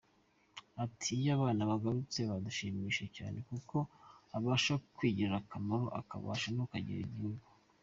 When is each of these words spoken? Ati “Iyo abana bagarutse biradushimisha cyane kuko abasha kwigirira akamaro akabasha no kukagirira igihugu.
Ati 0.83 1.09
“Iyo 1.19 1.31
abana 1.37 1.61
bagarutse 1.69 2.17
biradushimisha 2.25 3.05
cyane 3.17 3.37
kuko 3.49 3.75
abasha 4.37 4.73
kwigirira 4.95 5.35
akamaro 5.39 5.85
akabasha 5.99 6.47
no 6.55 6.63
kukagirira 6.65 7.05
igihugu. 7.09 7.47